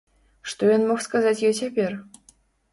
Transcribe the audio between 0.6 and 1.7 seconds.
ён мог сказаць ёй